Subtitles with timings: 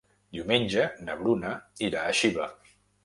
[0.37, 1.51] Diumenge na Bruna
[1.89, 2.49] irà a Xiva.